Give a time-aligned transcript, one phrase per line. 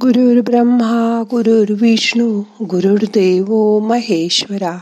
[0.00, 4.78] गुरुर् ब्रह्मा गुरुर्विष्णू गुरुर्देव महेश्वरा.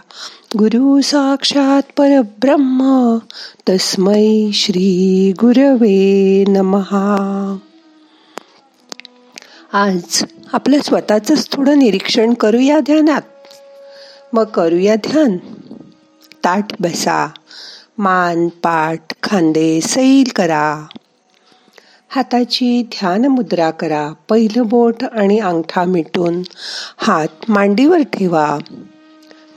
[0.58, 3.17] गुरु साक्षात परब्रह्म
[3.68, 7.57] तस्मै श्री गुरवे नमहा
[9.73, 13.23] आज आपलं स्वतःच थोडं निरीक्षण करूया ध्यानात.
[14.33, 15.37] मग करूया ध्यान.
[16.45, 17.27] ताट बसा.
[17.98, 20.87] मान पाठ खांदे सैल करा.
[22.17, 24.12] हाताची ध्यान मुद्रा करा.
[24.29, 26.42] पहिलं बोट आणि अंगठा मिटून
[26.97, 28.59] हात मांडीवर ठेवा.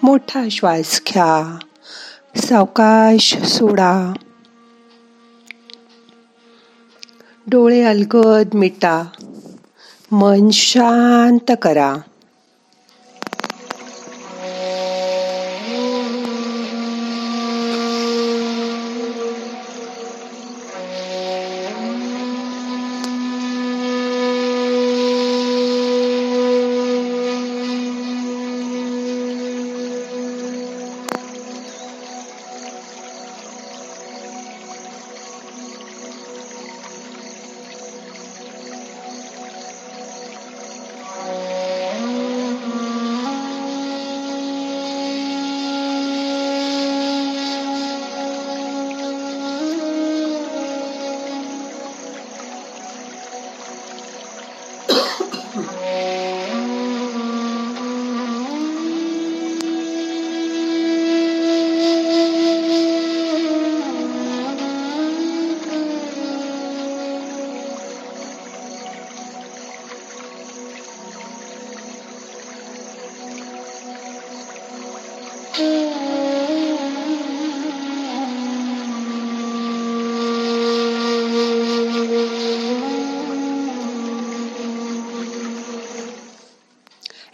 [0.04, 1.58] मोठा श्वास घ्या.
[2.36, 4.14] सावकाश सोडा.
[7.48, 9.04] डोळे अलगद मिटा.
[10.12, 11.96] मन शांत करा.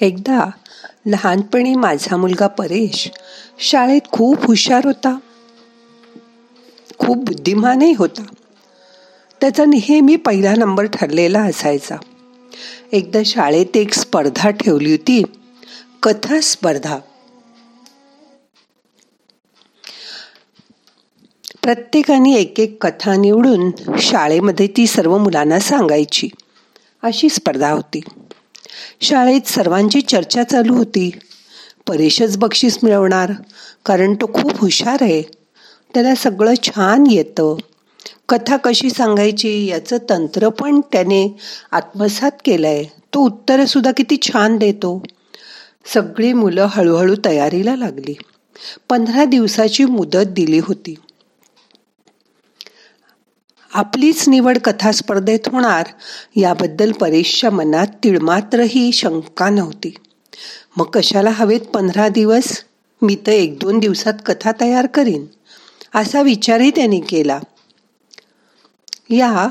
[0.06, 0.50] एकदा
[1.06, 3.12] लहानपणी माझा मुलगा परेश
[3.60, 5.18] शाळेत खूप हुशार होता.
[6.98, 8.24] खूप बुद्धिमानही होता.
[9.42, 11.96] त्याचा नेहमी पहिला नंबर ठरलेला असायचा.
[12.92, 15.24] एकदा शाळेत एक स्पर्धा ठेवली होती.
[16.04, 16.98] कथा स्पर्धा.
[21.64, 26.30] प्रत्येकाने एक एक कथा निवडून शाळेमध्ये ती सर्व मुलांना सांगायची.
[27.04, 28.00] अशी स्पर्धा होती.
[29.02, 31.12] शाळेत सर्वांची चर्चा चालू होती.
[31.88, 33.32] परेशच बक्षीस मिळवणार
[33.86, 35.22] कारण तो खूप हुशार आहे.
[35.94, 37.56] त्याला सगळं छान येतं.
[38.30, 41.38] कथा कशी सांगायची याचं तंत्र पण त्याने
[41.72, 45.04] आत्मसात केलं आहे तो उत्तरंसुद्धा किती छान देतो.
[45.94, 48.16] सगळी मुलं हळूहळू तयारीला लागली.
[48.90, 50.96] पंधरा दिवसाची मुदत दिली होती.
[53.76, 55.86] आपलीच निवड कथा स्पर्धेत होणार
[56.36, 59.96] याबद्दल परेशच्या मनात तिळमात्रही शंका नव्हती.
[60.78, 62.64] मग कशाला हवेत पंधरा दिवस?
[63.02, 65.26] मी तर एक दोन दिवसात कथा तयार करीन
[65.96, 67.40] असा विचारही त्यांनी केला.
[69.10, 69.50] या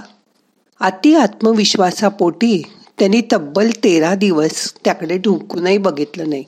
[0.81, 2.62] अति आत्मविश्वासापोटी
[2.99, 6.45] त्यांनी तब्बल तेरा दिवस त्याकडे ढुकूनही बघितलं नाही.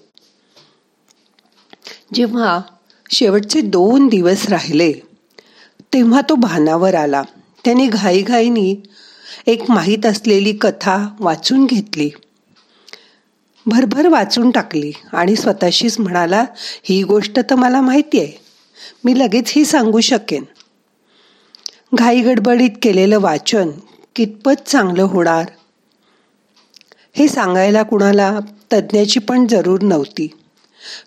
[2.15, 2.61] जेव्हा
[3.11, 4.93] शेवटचे दोन दिवस राहिले
[5.93, 7.23] तेव्हा तो भानावर आला.
[7.67, 8.77] त्याने घाईघाईनी
[9.47, 12.11] एक माहीत असलेली कथा वाचून घेतली.
[13.67, 16.45] भरभर वाचून टाकली आणि स्वतःशीच म्हणाला
[16.83, 18.33] ही गोष्ट तर मला माहिती आहे.
[19.05, 20.45] मी लगेच ही सांगू शकेन.
[21.95, 23.69] घाई गडबडीत केलेलं वाचन
[24.17, 25.45] कितपत चांगलं होणार?
[27.15, 28.39] हे सांगायला कुणाला
[28.73, 30.29] तज्ज्ञाची पण जरूर नव्हती.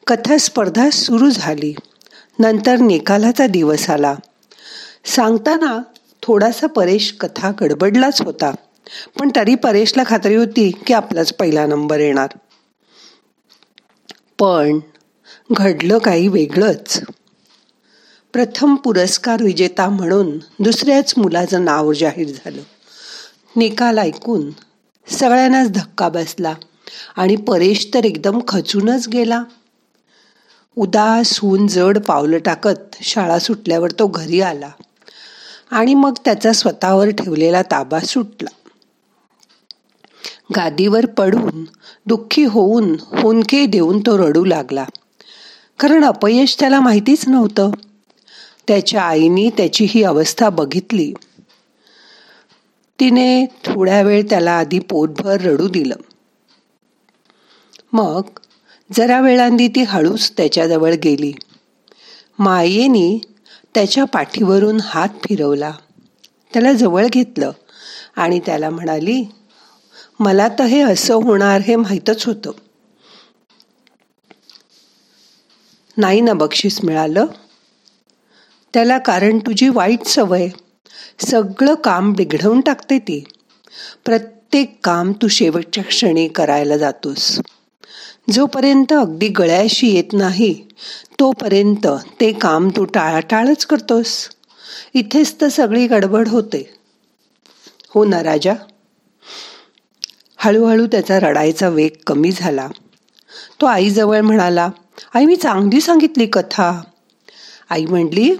[0.08, 1.75] कथा स्पर्धा सुरू झाली.
[2.40, 4.16] नंतर निकालाचा दिवस आला.
[5.06, 5.81] सांगताना
[6.29, 8.51] थोडासा परेश कथा गडबडलाच होता.
[9.19, 12.28] पण तरी परेशला खात्री होती की आपलाच पहिला नंबर येणार.
[14.39, 14.79] पण
[15.51, 17.01] घडलं काही वेगळंच.
[18.34, 22.62] प्रथम पुरस्कार विजेता म्हणून दुसऱ्याच मुलाचं नाव जाहीर झालं.
[23.56, 24.51] निकाल ऐकून
[25.07, 26.56] सगळ्यांनाच धक्का बसला
[27.15, 29.44] आणि परेश तर एकदम खचूनच गेला.
[30.75, 34.69] उदास होऊन जड पावलं टाकत शाळा सुटल्यावर तो घरी आला.
[35.71, 38.50] आणि मग त्याचा स्वतःवर ठेवलेला ताबा सुटला.
[40.56, 41.66] गादीवर पडून
[42.06, 44.86] दुःखी होऊन हुंके देऊन तो रडू लागला.
[45.80, 47.71] कारण अपयश त्याला माहितीच नव्हतं.
[48.68, 51.13] त्याच्या आईने त्याची ही अवस्था बघितली.
[53.00, 55.95] तिने थोड्या वेळ त्याला आधी पोटभर रडू दिलं.
[57.94, 58.21] मग
[58.98, 61.33] जरा वेळांनी ती हळूच त्याच्याजवळ गेली.
[62.39, 63.19] मायेनी
[63.75, 65.71] त्याच्या पाठीवरून हात फिरवला.
[66.54, 67.51] त्याला जवळ घेतलं
[68.16, 69.24] आणि त्याला म्हणाली
[70.19, 72.51] मला तर हे असं होणार हे माहीतच होतं.
[75.98, 77.25] नाही ना बक्षीस मिळालं.
[78.74, 80.48] त्याला कारण तुझी वाईट सवय.
[81.19, 83.24] सगळं काम बिघडवून टाकते ती.
[84.06, 87.39] प्रत्येक काम तू शेवटच्या क्षणी करायला जातोस.
[88.33, 90.68] जोपर्यंत अगदी गळ्याशी येत नाही
[91.19, 91.88] तोपर्यंत
[92.21, 94.30] ते काम तू टाळाटाळच करतोस.
[94.94, 96.74] इथेच तर सगळी गडबड होते.
[97.89, 98.54] हो ना राजा?
[100.38, 102.68] हळूहळू त्याचा रडायचा वेग कमी झाला.
[103.62, 104.69] तो आईजवळ म्हणाला
[105.13, 106.81] आई मी चांगली सांगितली कथा.
[107.69, 108.36] आई म्हणली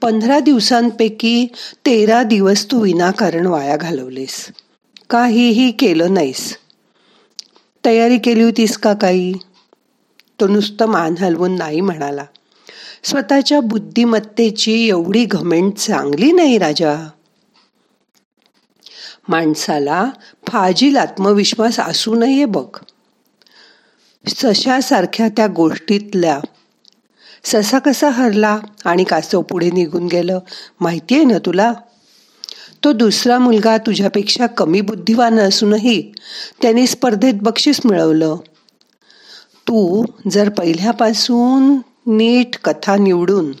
[0.00, 1.46] पंधरा दिवसांपैकी
[1.86, 4.52] तेरा दिवस तू विनाकारण वाया घालवलेस.
[5.10, 6.58] काहीही केलं नाहीस.
[7.84, 9.32] तयारी केली होतीस का काही?
[10.40, 12.24] तो नुसतं मान हलवून नाही म्हणाला.
[13.04, 17.08] स्वतःच्या बुद्धिमत्तेची एवढी घमेंट चांगली नाही राजा.
[19.28, 20.10] माणसाला
[20.48, 22.78] फाजील आत्मविश्वास असू नये बघ.
[24.28, 26.40] सशासारख्या त्या गोष्टीतल्या
[27.44, 30.38] ससा कसा हरला आणि कासव पुढे निघून गेलं
[30.80, 31.72] माहिती आहे ना तुला?
[32.84, 36.12] तो दुसरा मुलगा तुझ्यापेक्षा कमी बुद्धिवान असूनही
[36.62, 38.36] त्याने स्पर्धेत बक्षीस मिळवलं.
[39.68, 41.76] तू जर पहिल्यापासून
[42.16, 43.52] नीट कथा निवडून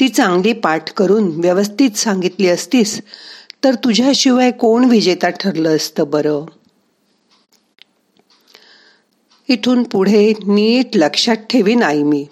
[0.00, 3.00] ती चांगली पाठ करून व्यवस्थित सांगितली असतीस
[3.64, 6.44] तर तुझ्याशिवाय कोण विजेता ठरलं असतं बरं?
[9.48, 12.26] इथून पुढे नीट लक्षात ठेवीन आई मी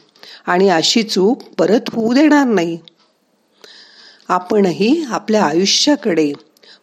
[0.46, 2.78] आणि अशी चूक परत होऊ देणार नाही.
[4.28, 6.32] आपणही आपल्या आयुष्याकडे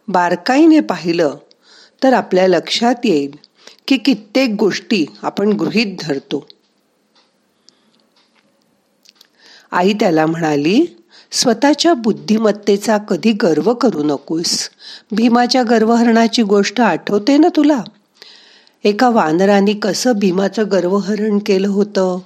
[0.07, 1.35] बारकाईने पाहिलं
[2.03, 3.44] तर आपल्या लक्षात येईल.
[3.87, 6.47] की कित्येक गोष्टी आपण गृहीत धरतो.
[9.71, 10.85] आई त्याला म्हणाली
[11.31, 14.69] स्वतःच्या बुद्धिमत्तेचा कधी गर्व करू नकोस.
[15.11, 17.81] भीमाच्या गर्वहरणाची गोष्ट आठवते ना तुला?
[18.83, 22.19] एका वानराने कसं भीमाचं गर्वहरण केलं होतं?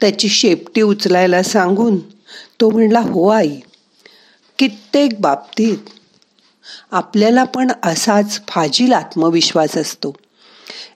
[0.00, 1.98] त्याची शेपटी उचलायला सांगून
[2.60, 3.60] तो म्हणला हो आई
[4.58, 5.78] कित्येक बाबतीत
[6.90, 10.14] आपल्याला पण असाच फाजील आत्मविश्वास असतो.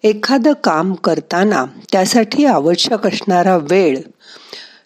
[0.04, 3.98] एखादं काम करताना त्यासाठी आवश्यक असणारा वेळ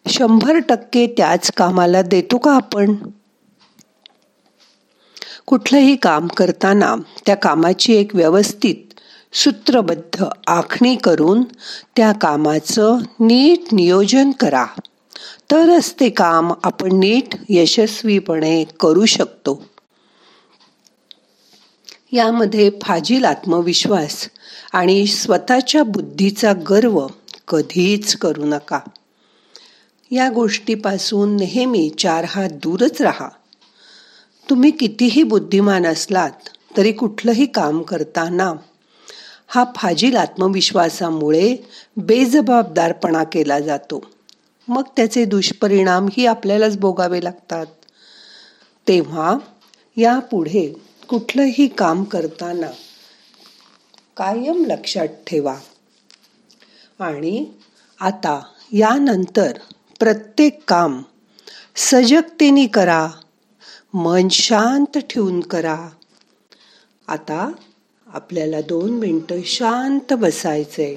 [0.09, 2.95] शंभर टक्के त्याच कामाला देतो का आपण?
[5.47, 6.97] कुठलंही काम करताना
[7.27, 8.75] त्या कामाची एक व्यवस्थित
[9.33, 11.43] सूत्रबद्ध आखणी करून
[11.97, 14.67] त्या कामाचं नीट नियोजन करा.
[15.51, 19.65] तरच ते काम आपण नीट यशस्वीपणे करू शकतो.
[22.13, 24.29] यामध्ये फाजील आत्मविश्वास
[24.73, 27.07] आणि स्वतःच्या बुद्धीचा गर्व
[27.49, 28.81] कधीच करू नका.
[30.11, 33.29] या गोष्टीपासून नेहमी चार हात दूरच राहा.
[34.51, 36.31] तुम्ही कितीही बुद्धिमान असलात
[36.77, 38.53] तरी कुठलंही काम करताना
[39.49, 41.57] हा फाजील आत्मविश्वासामुळे
[41.97, 44.05] बेजबाबदारपणा केला जातो.
[44.69, 47.67] मग त्याचे दुष्परिणामही आपल्यालाच भोगावे लागतात.
[48.89, 49.37] तेव्हा
[49.97, 50.75] यापुढे
[51.09, 52.67] कुठलंही काम करताना
[54.21, 55.59] कायम लक्षात ठेवा.
[57.01, 57.47] आणि
[58.01, 59.59] आता यानंतर
[59.99, 61.03] प्रत्येक काम
[61.77, 63.09] सजगतेने करा.
[63.95, 65.89] मन शांत ठेवून करा.
[67.09, 67.53] आता
[68.07, 70.97] आपल्याला दोन मिनटं शांत बसायचंय.